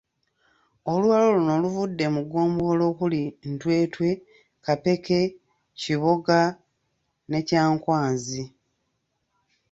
[0.91, 4.09] Oluwalo luno luvudde mu ggombolola okuli; Ntwetwe,
[4.65, 5.19] Kapeke,
[5.79, 6.39] Kiboga
[7.29, 8.43] ne Kyankwanzi.